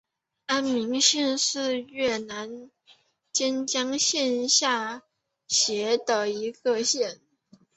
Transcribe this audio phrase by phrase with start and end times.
[0.47, 2.71] 安明县是越南
[3.31, 5.03] 坚江省下
[5.47, 7.21] 辖的一个县。